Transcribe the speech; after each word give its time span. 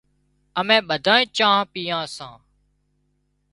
اَمين 0.59 0.81
ٻڌانئين 0.89 1.27
چانه 1.37 1.69
پيئان 1.71 2.05
سان۔ 2.15 2.33